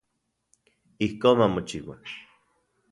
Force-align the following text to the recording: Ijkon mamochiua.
Ijkon 1.05 1.35
mamochiua. 1.37 1.95